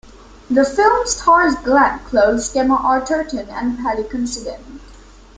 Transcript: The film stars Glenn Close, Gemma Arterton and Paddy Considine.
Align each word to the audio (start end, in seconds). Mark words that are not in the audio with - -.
The 0.49 0.65
film 0.65 1.05
stars 1.05 1.53
Glenn 1.63 1.99
Close, 1.99 2.51
Gemma 2.51 2.77
Arterton 2.77 3.47
and 3.51 3.77
Paddy 3.77 4.03
Considine. 4.03 4.79